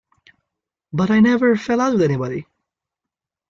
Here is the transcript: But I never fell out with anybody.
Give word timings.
But 0.91 1.11
I 1.11 1.19
never 1.19 1.55
fell 1.55 1.79
out 1.79 1.93
with 1.93 2.01
anybody. 2.01 2.47